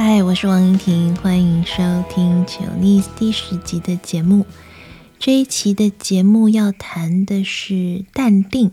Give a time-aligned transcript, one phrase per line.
[0.00, 4.46] 嗨，我是王英婷，欢迎收听《九逆》第十集的节目。
[5.18, 8.70] 这一期的节目要谈的是淡定。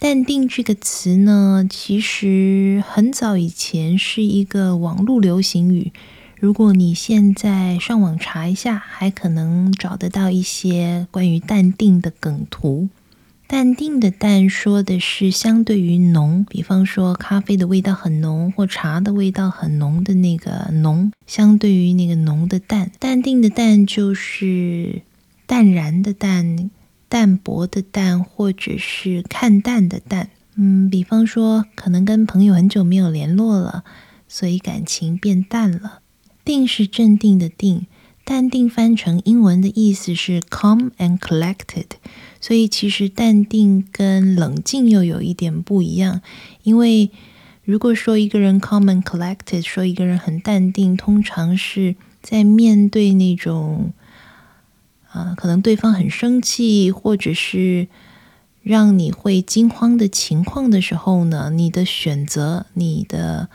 [0.00, 5.92] 淡定这个词呢，其实很早以前是一个网络流行语。
[6.40, 12.88] 如果你现在上网查一下，还可能找得到一些关于淡定的梗图。
[13.48, 22.92] 淡定的淡说的是相对于浓，比方说咖啡的味道很浓，或茶的味道很浓的那个浓，相对于那个浓的淡。
[22.98, 25.00] 淡定的淡就是
[25.46, 26.68] 淡然的淡，
[27.08, 30.28] 淡薄的淡，或者是看淡的淡。
[30.56, 33.82] 嗯，比方说可能跟朋友很久没有联络了，
[34.28, 36.00] 所以感情变淡了。
[36.44, 37.86] 定是镇定的定。
[38.28, 41.86] 淡定翻成英文的意思是 calm and collected，
[42.42, 46.20] 所以其实淡定跟冷静又有一点不一样。
[46.62, 47.10] 因为
[47.64, 53.94] 如果说一个人 calm and collected，说一个人很淡定，通常是在面对那种
[55.08, 57.88] 啊、可能对方很生气，或者是
[58.62, 63.48] 让你会惊慌的情况的时候呢，你的选择、你的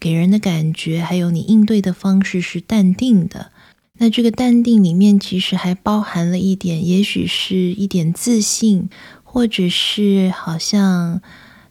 [0.00, 3.50] 给人的感觉，还有你应对的方式是淡定的。
[4.02, 8.88] 那这个淡定里面其实还包含了一点，也许是一点自信，
[9.22, 11.20] 或者是好像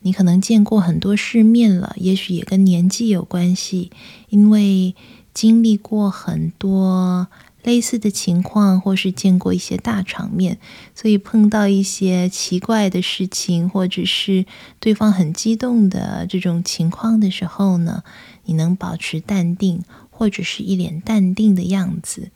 [0.02, 3.90] 你可能见过很多世面了，也许也跟年纪有关系，
[4.30, 4.94] 因为
[5.34, 7.28] 经历过很多
[7.64, 10.60] 类似的情况，或是见过一些大场面，
[10.94, 14.46] 所以碰到一些奇怪的事情，或者是
[14.80, 18.04] 对方很激动的这种情况的时候呢，
[18.46, 19.82] 你能保持淡定。
[20.20, 22.30] 或者是一脸淡定的样子，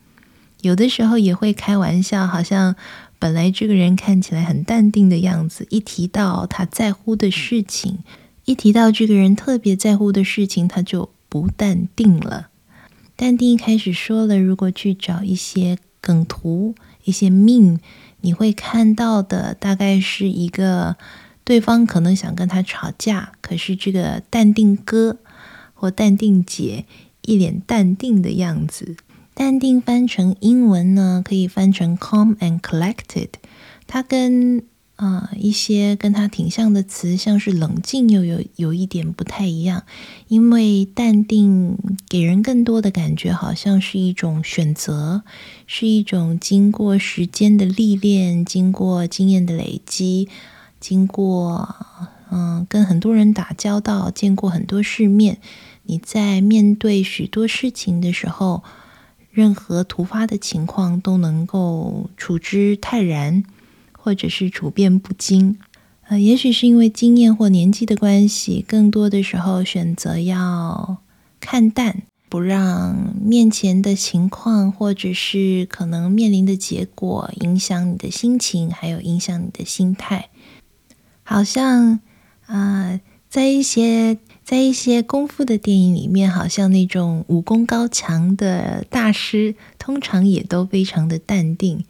[0.62, 2.78] 有的时候也会开玩笑，好像
[3.20, 8.00] 本来这个人看起来很淡定的样子，一提到他在乎的事情，
[8.45, 12.47] 一提到这个人特别在乎的事情，他就不淡定了。
[13.18, 17.81] 淡定一开始说了，如果去找一些梗图、一些命
[18.22, 20.96] 你会看到的大概是一个
[21.44, 25.18] 对方可能想跟他吵架，可是这个淡定哥
[25.74, 26.86] 或淡定姐。
[27.25, 28.97] 一脸淡定的样子，
[29.34, 33.29] 淡定翻成英文呢，可以翻成 calm and collected。
[33.88, 34.63] 它跟
[34.95, 39.83] 啊、呃、一些跟它挺像的词，像是冷静，又有有一点不太一样。
[40.28, 45.23] 因为淡定给人更多的感觉，好像是一种选择，
[45.66, 50.29] 是一种经过时间的历练，经过经验的累积，
[50.79, 51.75] 经过
[52.35, 55.38] 嗯、跟很多人打交道，见过很多世面。
[55.85, 58.63] 你在面对许多事情的时候，
[59.29, 63.44] 任何突发的情况都能够处之泰然，
[63.91, 65.59] 或者是处变不惊。
[66.07, 70.97] 呃，也许是因为经验或年纪的关系，更多的时候选择要
[71.41, 80.29] 看淡，不让面前的情况或者是可能面临的结果影响你的心情，还有影响你的心态。
[81.23, 82.00] 好像
[82.45, 84.17] 啊、呃，在一些。
[84.44, 91.86] 在一些功夫的电影里面，好像那种武功高强的大师，通常也都非常的淡定。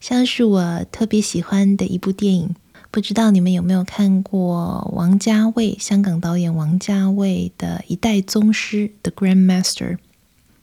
[0.00, 2.56] 像是我特别喜欢的一部电影，
[2.90, 9.92] 不知道你们有没有看过王家卫，香港导演王家卫的一代宗师《The Grand Master》。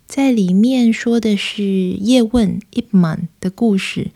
[0.07, 4.11] 在里面说的是叶问 Ip Man 的故事，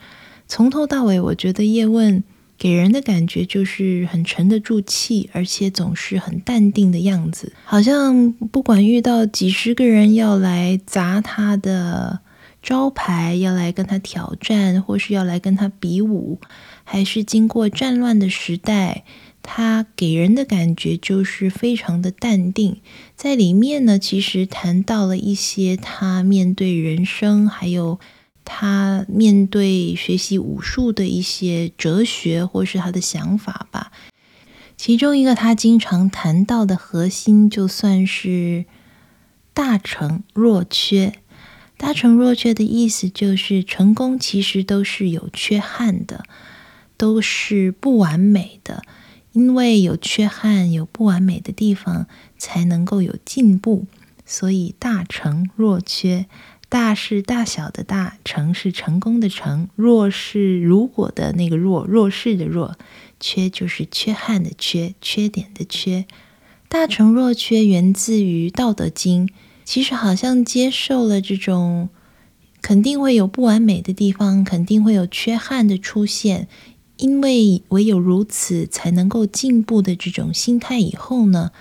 [0.47, 2.21] 从头到尾，我觉得叶问。
[2.57, 12.21] 给人的感觉就是很沉得住气，而且总是很淡定的样子，好像不管遇到几十个人要来砸他的
[12.61, 16.39] 招牌，要来跟他挑战，或是要来跟他比武，
[16.85, 19.03] 还是经过战乱的时代，
[19.41, 22.77] 他给人的感觉就是非常的淡定。
[23.17, 27.99] 在里面呢，其实谈到了一些他面对人生，还有。
[28.45, 33.91] 他面对学习武术的一些哲学，或是他的想法吧。
[34.75, 38.65] 其中一个他经常谈到的核心，就算是
[39.53, 41.13] 大成若缺。
[41.77, 46.23] 大成若缺的意思就是，成功其实都是有缺憾的，
[46.97, 48.83] 都是不完美的。
[49.31, 52.07] 因为有缺憾、有不完美的地方，
[52.37, 53.85] 才能够有进步。
[54.25, 56.27] 所以大成若缺。
[56.73, 62.75] 大是大小的大，成是成功的成，若是如果的那个若，若是的若，
[63.19, 66.07] 缺就是缺憾的缺，缺点的缺。
[66.67, 69.27] 大成若缺源自于《道德经》，
[69.63, 71.89] 其实好像接受了这种
[72.63, 76.47] 肯定会有不完美的地方，肯定会有缺憾的出现，
[76.97, 81.51] 因为唯有如此才能够进步的这种心态以后呢，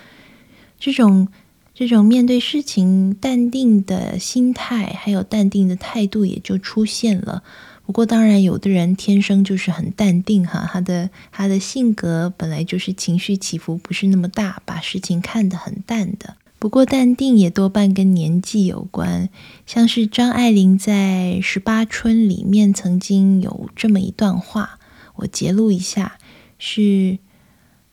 [0.79, 1.27] 这种。
[1.73, 7.43] 这种面对事情淡定的心态，还有淡定的态度也就出现了。
[7.85, 16.37] 不过，当然，有的人天生就是很淡定哈，他的他的性格本来就是情绪起伏不是那么大，把事情看得很淡的。
[16.59, 19.27] 不过，淡定也多半跟年纪有关。
[19.65, 24.79] 像是张爱玲在《十八春》里面曾经有这么一段话，
[25.15, 26.17] 我截录一下，
[26.57, 27.17] 是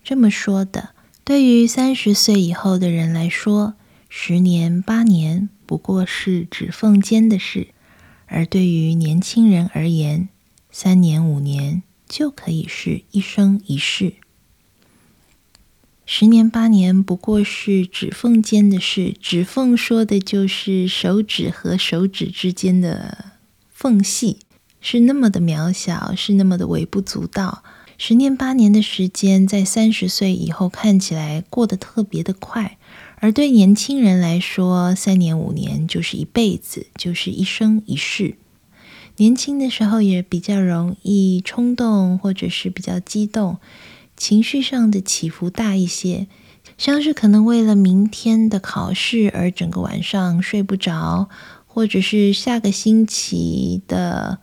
[0.04, 0.90] 这么说的。
[1.30, 3.74] 对于三十岁以后的人来说，
[4.08, 7.68] 十年八年不过是指缝间的事；
[8.26, 10.28] 而对于年轻人而言，
[10.72, 14.14] 三年五年就可以是一生一世。
[16.04, 23.26] 十年八年不过是指缝间的事，指缝说的就是手指和手指之间的
[23.70, 24.40] 缝隙，
[24.80, 27.62] 是那么的渺小，是那么的微不足道。
[28.02, 32.78] 十年八年的时间，在三十岁以后看起来过得特别的快，
[33.16, 38.36] 而对年轻人来说，三年五年就是一辈子，就是一生一世。
[39.18, 43.58] 年轻的时候也比较容易冲动，或者是比较激动，
[44.16, 46.26] 情绪上的起伏大一些，
[46.78, 51.28] 像是可能为了明天的考试而整个晚上睡不着，
[51.66, 54.38] 或者是下个星期的。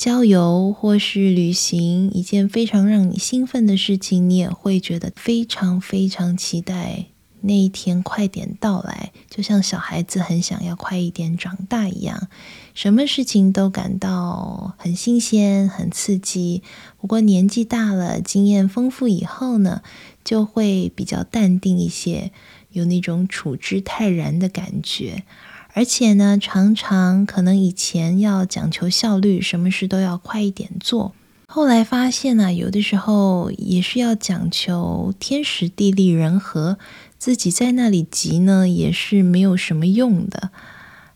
[0.00, 7.04] 郊游或是旅行，一件非常让你兴奋的事情，你也会觉得非常非常期待
[7.42, 12.28] 那一天快点到来，就像小孩子很想要快一点长大一样，
[12.72, 16.62] 什么事情都感到很新鲜、很刺激。
[16.98, 19.82] 不过年纪大了，经验丰富以后呢，
[20.24, 22.32] 就会比较淡定一些，
[22.70, 25.24] 有那种处之泰然的感觉。
[25.72, 31.14] 而且呢，常常可能以前要讲求效率，什么事都要快一点做。
[31.46, 36.78] 后来发现呢，有的时候也是要讲求天时地利人和，
[37.18, 40.50] 自己在那里急呢，也是没有什么用的。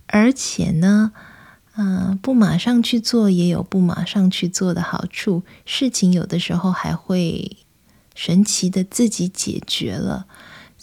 [0.07, 1.13] 而且呢，
[1.77, 7.57] 嗯、不马上去做也有不马上去做的好处，事情有的时候还会
[8.15, 10.27] 神奇的自己解决了。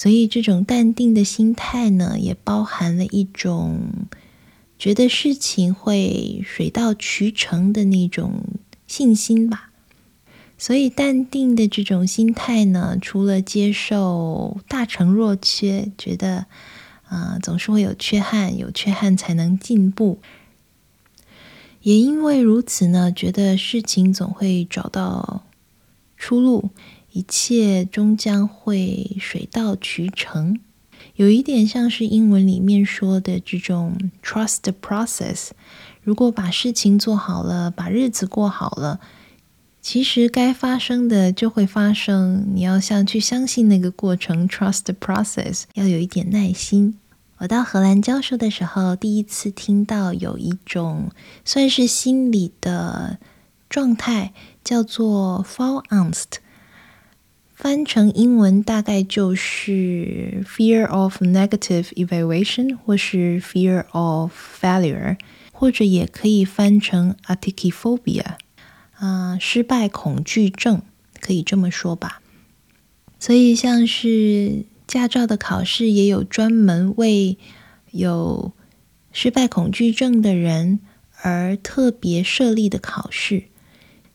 [0.01, 4.07] 所以，这种淡定的心态呢，也包含了一种
[4.79, 8.45] 觉得事情会水到渠成的那种
[8.87, 9.69] 信心吧。
[10.57, 16.47] 所以，淡定的这种心态呢，除了接受大成若缺，觉得
[17.03, 20.17] 啊、总是会有缺憾，有缺憾才能进步，
[21.83, 25.43] 也因为如此呢，觉得事情总会找到
[26.17, 26.71] 出路。
[27.11, 30.59] 一切终将会水到渠成，
[31.15, 35.49] 有一点像是英文里面说的这种 trust the process。
[36.03, 39.01] 如果把事情做好了，把日子过好了，
[39.81, 42.47] 其实该发生的就会发生。
[42.53, 46.97] 你要像去相信那个过程，trust the process，要有一点耐心。
[47.39, 51.09] 我到荷兰教书的时候，第一次听到有一种
[51.43, 53.17] 算是心理的
[53.69, 54.33] 状态，
[54.63, 56.39] 叫做 fall angst。
[57.61, 65.15] 翻成英文大概就是 fear of negative evaluation，或是 fear of failure，
[65.51, 68.37] 或者也可以翻成 Aikiphobia，
[68.95, 70.81] 啊，失败恐惧症，
[71.19, 72.23] 可以这么说吧。
[73.19, 77.37] 所以像是驾照的考试，也有专门为
[77.91, 78.53] 有
[79.11, 80.79] 失败恐惧症的人
[81.21, 83.43] 而特别设立的考试。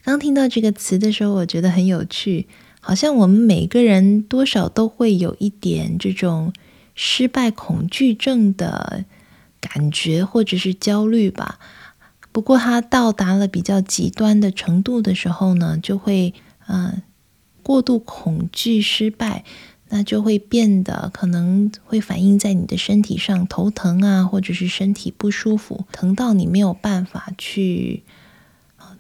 [0.03, 2.49] 刚听到这个词的时候，我觉得很有趣。
[2.87, 6.53] 好像我们每个人多少都会有一点这种
[6.95, 9.05] 失败恐惧症的
[9.61, 11.59] 感觉，或者是焦虑吧。
[12.31, 16.33] 不过，它到达了比较极端的程度的时候呢，就会
[16.69, 17.03] 嗯、呃、
[17.65, 19.43] 过度恐惧失败，
[19.89, 28.05] 那就会变得可能会反映在你的身体上，头疼啊，或者是身体不舒服，疼到你没有办法去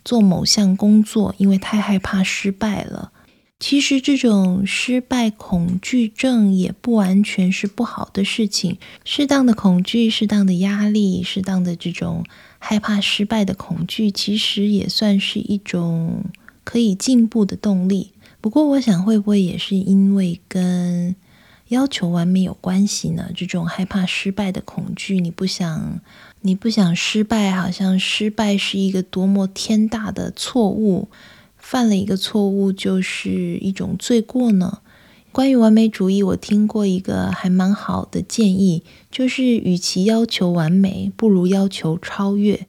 [0.04, 3.12] 做某项工作，因为太害怕失败了。
[3.58, 8.76] 其实这种失败恐惧症也不完全是不好的事情。
[9.02, 12.24] 适当的恐惧、适当的压力、适当的这种
[12.58, 16.24] 害怕失败的恐惧，其实也算是一种
[16.64, 18.12] 可以进步的动力。
[18.42, 21.16] 不过，我想会不会也是因为跟
[21.68, 23.30] 要求完美有关系呢？
[23.34, 26.00] 这种害怕失败的恐惧，你不想，
[26.42, 31.08] 你不想失败，好像失败是一个多么天大的错误。
[31.68, 34.78] 犯了一个错误就是一种罪过呢。
[35.32, 42.64] 关于完美主义，我听过一个还蛮好的建议，就是与其要求完美，不如要求超越。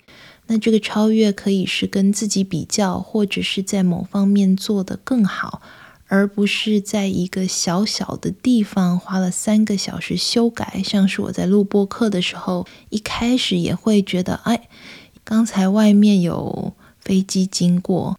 [0.48, 5.62] 那这个超越可以是跟自己比较，或者是在某方面做得更好，
[6.08, 10.82] 而不是在一个小小的地方花了三个小时修改。
[10.84, 14.68] 像是我在录播课的时候，一开始也会觉得，哎，
[15.24, 18.18] 刚才外面有飞机经过。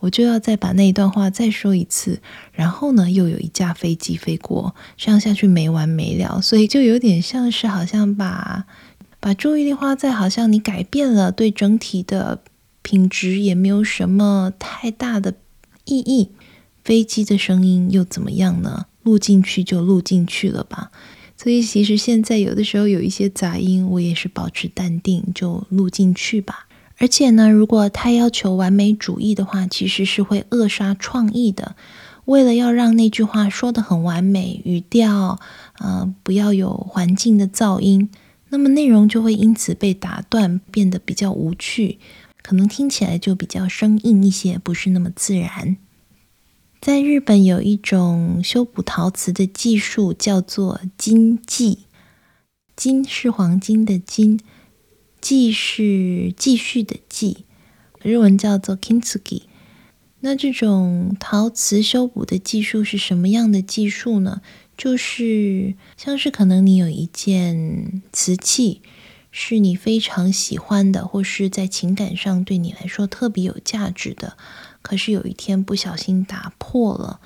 [0.00, 2.20] 我就要再把那一段话再说一次，
[2.52, 8.66] 然后呢，又有一架飞机飞过，这样下去没完没了，所以就有点像是好像把
[9.20, 12.42] 把注意力花在好像你改变了，对整体的
[12.82, 15.34] 品质也没有什么太大的
[15.84, 16.30] 意义。
[16.84, 18.86] 飞机的声音又怎么样呢？
[19.02, 20.92] 录进去就录进去了吧。
[21.36, 26.65] 所以其实现在有的时候有一些杂音，我也是保持淡定，就录进去吧。
[26.98, 31.76] 而且呢，如果太要求完美主义的话，其实是会扼杀创意的。
[32.24, 35.38] 为了要让那句话说得很完美，语调，
[35.78, 38.08] 呃，不要有环境的噪音，
[38.48, 41.98] 那么内容就会因此被打断，变得比较无趣，
[42.42, 45.76] 可能听起来就比较生硬一些，不是那么自然。
[46.80, 51.80] 在日本有一种修补陶瓷的技术，叫做金技，
[52.74, 54.40] 金是黄金的金。
[55.20, 57.44] 继是继续的继，
[58.02, 59.42] 日文叫做 kintsugi。
[60.20, 64.40] 那这种陶瓷修补的技术是什么样的技术呢？
[64.76, 68.82] 就是像是可能你有一件瓷器
[69.30, 74.36] 是你非常喜欢的，或是在情感上对你来说特别有价值的，
[74.82, 77.20] 可是有一天不小心打破了，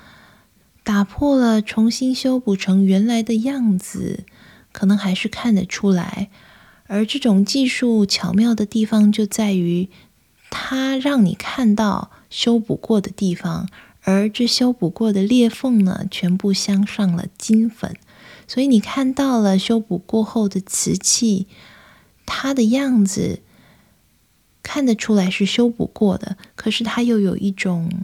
[0.83, 4.25] 打破了，重新修补成原来的样子，
[4.71, 6.29] 可能还是看得出来。
[6.93, 9.87] 而这种技术巧妙的地方就在于，
[10.49, 13.69] 它让你看到修补过的地方，
[14.01, 17.95] 而这修补过的裂缝呢，全部镶上了金粉，
[18.45, 21.47] 所以你看到了修补过后的瓷器，
[22.25, 23.39] 它的样子
[24.61, 28.03] 看得出来是修补过的，可是它又有一种。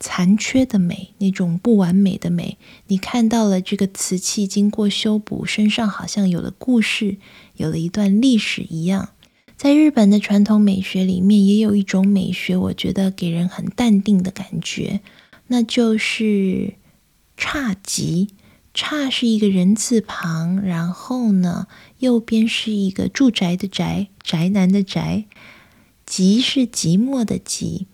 [0.00, 7.16] 残缺的美，那种不完美的美，你看到了这个瓷器经过修补，身上好像有了故事，
[7.56, 9.10] 有了一段历史一样。
[9.56, 15.00] 在日本的传统美学里面，也有一种美学，我觉得给人很淡定的感觉，
[15.48, 16.74] 那就是
[17.36, 18.28] 侘寂。
[18.72, 21.66] 侘是一个人字旁，然后呢，
[21.98, 25.24] 右边是一个住宅的宅，宅男的宅，
[26.06, 27.86] 寂是寂寞的寂。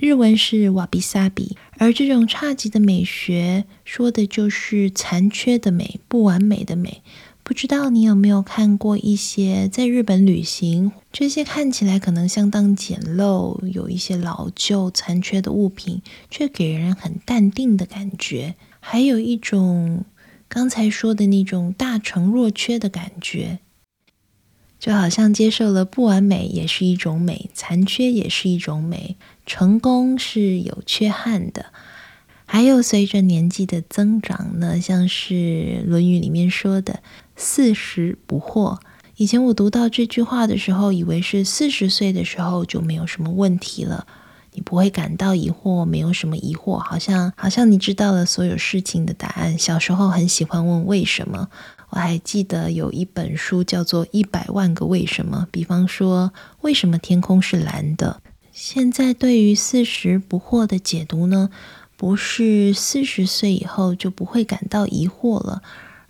[0.00, 7.02] 日文是瓦比萨比，而这种侘寂的美学说的就是残缺的美、不完美的美。
[7.42, 16.00] 不知道你有没有看过一些在日本旅行，这些看起来可能相当简陋，有一些老旧、残缺的物品，
[16.30, 18.54] 却给人很淡定的感觉。
[18.78, 20.04] 还有一种
[20.48, 23.58] 刚才说的那种大成若缺的感觉。
[24.78, 31.66] 就好像接受了不完美也是一种美，残缺也是一种美，成功是有缺憾的。
[32.46, 35.34] 还有随着年纪的增长呢，像是
[35.86, 37.02] 《论语》里面说的
[37.36, 38.78] “四十不惑”。
[39.16, 44.06] 以前我读到这句话的时候，以为是四十岁的时候就没有什么问题了，
[44.52, 49.58] 你不会感到疑惑，没有什么疑惑，好像好像你知道了所有事情的答案。
[49.58, 51.48] 小时候很喜欢问为什么。
[51.90, 58.20] 我还记得有一本书叫做《一百万个为什么》，比方说为什么天空是蓝的。
[58.52, 61.48] 现在对于四十不惑的解读呢，
[61.96, 65.62] 不是四十岁以后就不会感到疑惑了，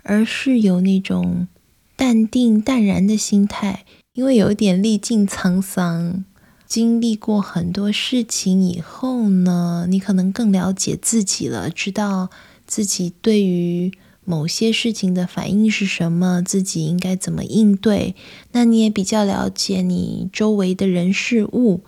[0.02, 1.46] 而是有那种
[1.94, 6.24] 淡定淡然的心态，因为有点历尽沧桑，
[6.68, 12.28] 经历过很多事情以后呢，你可能更了解自己了，知道
[12.66, 13.92] 自己对于。
[14.24, 16.42] 某些事情的反应是什么？
[16.42, 18.14] 自己应该怎么应对？
[18.52, 21.80] 那你也比较了解你周围的人事物，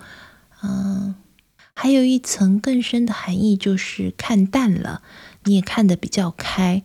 [0.63, 1.15] 嗯，
[1.75, 5.03] 还有一层更深的含义，就是看淡了，
[5.45, 6.83] 你也看得比较开，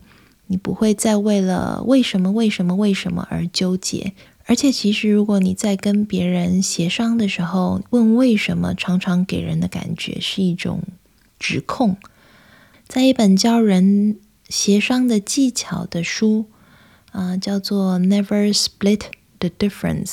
[0.48, 4.12] 你不会再为了为什么、为什么、为什么而纠结。
[4.46, 10.82] 而且，其实如果你在跟别人协商的时候问为什么，常常给人的感觉是一种
[11.38, 11.96] 指控。
[12.88, 14.18] 在一本教人。
[14.48, 16.46] 协商的技巧的书，
[17.10, 19.00] 啊、叫做《Never Split
[19.40, 20.04] the Difference》，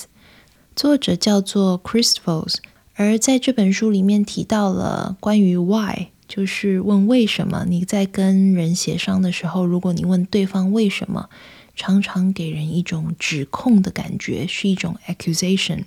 [0.76, 2.56] 作者叫做 Chris Voss。
[2.96, 7.66] 而在这本书里面提到了关于 “why”，就是问为什么。
[7.70, 11.30] 你在跟人协商的时候，如果你问对方为什么，
[11.76, 15.84] 常常给人一种指控的感觉，是一种 accusation。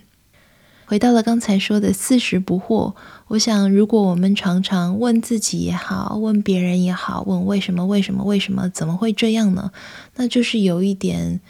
[0.89, 2.95] 回到了刚才说的四十不惑，
[3.27, 9.73] 我想，如果我们常常问自己也好，问别人也好，问为什么、为什么、为什么，怎么会这样呢？
[10.15, 11.41] 那就是有一点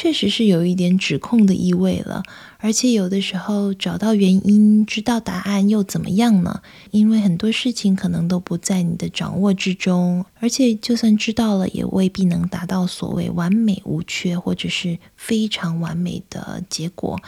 [0.00, 2.22] 确实是有一点指控的意味了。
[2.58, 6.62] 而且有的时候找到原因、知道答案又怎么样呢？
[6.92, 17.20] 因为很多事情可能都不在你的掌握之中，而且就算知道了，也未必能达到所谓完美无缺或者是非常完美的结果。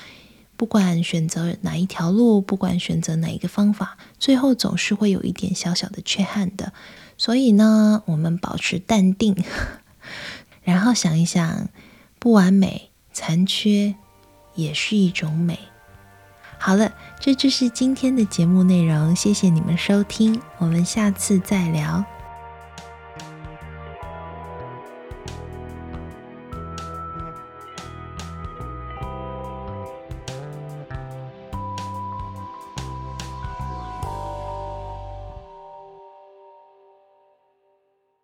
[0.57, 6.73] 不管选择哪一条路，不管选择哪一个方法，最后总是会有一点小小的缺憾的。
[7.19, 9.35] 所以呢，我们保持淡定，
[10.63, 11.69] 然后想一想，
[12.21, 13.95] 不完美、残缺
[14.55, 15.59] 也是一种美。
[16.59, 22.05] 好了，这就是今天的节目内容，谢谢你们收听，我们下次再聊。